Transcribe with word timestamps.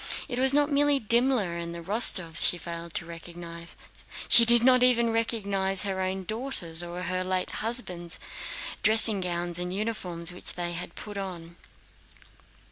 It 0.27 0.39
was 0.39 0.51
not 0.51 0.71
merely 0.71 0.99
Dimmler 0.99 1.55
and 1.57 1.75
the 1.75 1.81
Rostóvs 1.81 2.37
she 2.43 2.57
failed 2.57 2.95
to 2.95 3.05
recognize, 3.05 3.75
she 4.29 4.45
did 4.45 4.63
not 4.63 4.81
even 4.81 5.11
recognize 5.11 5.83
her 5.83 6.01
own 6.01 6.23
daughters, 6.23 6.81
or 6.81 7.03
her 7.03 7.23
late 7.23 7.51
husband's, 7.61 8.19
dressing 8.81 9.21
gowns 9.21 9.59
and 9.59 9.71
uniforms, 9.71 10.31
which 10.31 10.53
they 10.53 10.71
had 10.73 10.95
put 10.95 11.19
on. 11.19 11.55